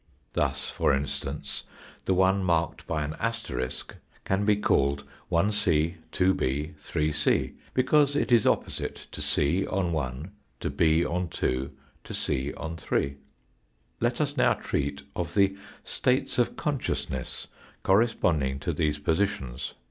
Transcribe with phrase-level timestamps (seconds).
[0.33, 1.63] Thus, for instance,
[2.05, 3.93] the one marked by an asterisk
[4.25, 10.31] can <*k be called Ic, 26, 3c, because it is opposite to c on 1,
[10.61, 11.69] to 6 on 2,
[12.03, 13.15] to c on 3.
[13.99, 17.45] Let us now treat of the states of consciousness
[17.83, 19.75] corresponding to these positions.